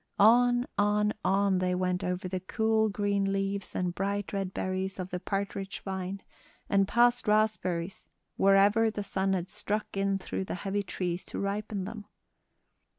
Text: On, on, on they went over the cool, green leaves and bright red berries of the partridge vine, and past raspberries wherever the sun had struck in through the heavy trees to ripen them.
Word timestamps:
On, 0.17 0.65
on, 0.79 1.13
on 1.23 1.59
they 1.59 1.75
went 1.75 2.03
over 2.03 2.27
the 2.27 2.39
cool, 2.39 2.89
green 2.89 3.31
leaves 3.31 3.75
and 3.75 3.93
bright 3.93 4.33
red 4.33 4.51
berries 4.51 4.97
of 4.97 5.11
the 5.11 5.19
partridge 5.19 5.79
vine, 5.81 6.23
and 6.67 6.87
past 6.87 7.27
raspberries 7.27 8.07
wherever 8.35 8.89
the 8.89 9.03
sun 9.03 9.33
had 9.33 9.47
struck 9.47 9.95
in 9.95 10.17
through 10.17 10.45
the 10.45 10.55
heavy 10.65 10.81
trees 10.81 11.23
to 11.25 11.37
ripen 11.39 11.83
them. 11.83 12.05